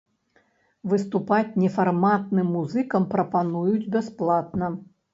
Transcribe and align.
Выступаць 0.93 1.57
нефарматным 1.65 2.51
музыкам 2.57 3.09
прапануюць 3.15 3.89
бясплатна. 3.99 4.77